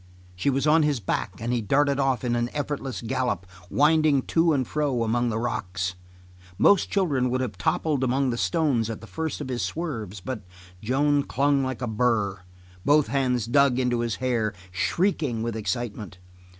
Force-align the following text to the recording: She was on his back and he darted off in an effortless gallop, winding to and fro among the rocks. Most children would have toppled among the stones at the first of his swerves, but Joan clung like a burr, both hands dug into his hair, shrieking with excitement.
She 0.35 0.49
was 0.49 0.65
on 0.65 0.81
his 0.81 0.99
back 0.99 1.33
and 1.39 1.53
he 1.53 1.61
darted 1.61 1.99
off 1.99 2.23
in 2.23 2.35
an 2.35 2.49
effortless 2.53 3.01
gallop, 3.03 3.45
winding 3.69 4.23
to 4.23 4.51
and 4.51 4.65
fro 4.67 5.03
among 5.03 5.29
the 5.29 5.37
rocks. 5.37 5.93
Most 6.57 6.89
children 6.89 7.29
would 7.29 7.39
have 7.39 7.55
toppled 7.55 8.03
among 8.03 8.31
the 8.31 8.35
stones 8.37 8.89
at 8.89 8.99
the 8.99 9.05
first 9.05 9.41
of 9.41 9.49
his 9.49 9.61
swerves, 9.61 10.19
but 10.19 10.41
Joan 10.81 11.21
clung 11.21 11.63
like 11.63 11.83
a 11.83 11.87
burr, 11.87 12.39
both 12.83 13.09
hands 13.09 13.45
dug 13.45 13.77
into 13.77 13.99
his 13.99 14.15
hair, 14.15 14.55
shrieking 14.71 15.43
with 15.43 15.55
excitement. 15.55 16.17